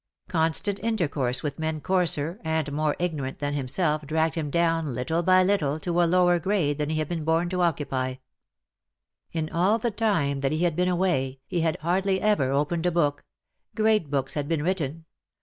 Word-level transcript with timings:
Constant 0.29 0.79
intercourse 0.79 1.43
with 1.43 1.59
men 1.59 1.75
*' 1.75 1.75
LOVE 1.75 1.83
WILL 1.87 1.97
HAVE 1.97 2.01
HIS 2.07 2.15
DAY." 2.15 2.21
65 2.23 2.33
coarser 2.33 2.41
and 2.59 2.71
more 2.75 2.95
ignorant 2.97 3.37
tlian 3.37 3.53
himself 3.53 4.05
dragged 4.07 4.33
him 4.33 4.49
down 4.49 4.95
little 4.95 5.21
by 5.21 5.43
little 5.43 5.79
to 5.79 6.01
a 6.01 6.05
lower 6.09 6.39
grade 6.39 6.79
than 6.79 6.89
he 6.89 6.97
had 6.97 7.07
been 7.07 7.23
born 7.23 7.49
to 7.49 7.61
occupy. 7.61 8.15
In 9.31 9.47
all 9.51 9.77
the 9.77 9.91
time 9.91 10.39
that 10.39 10.51
he 10.53 10.63
had 10.63 10.75
been 10.75 10.89
away 10.89 11.39
he 11.45 11.61
had 11.61 11.77
hardly 11.81 12.19
ever 12.19 12.49
opened 12.49 12.87
a 12.87 12.91
book^ 12.91 13.19
Great 13.75 14.09
books 14.09 14.33
had 14.33 14.47
been 14.47 14.63
written. 14.63 15.05